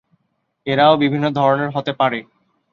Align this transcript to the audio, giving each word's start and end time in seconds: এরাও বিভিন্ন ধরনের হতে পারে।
এরাও 0.67 0.93
বিভিন্ন 0.97 1.25
ধরনের 1.31 1.69
হতে 1.69 1.91
পারে। 1.93 2.19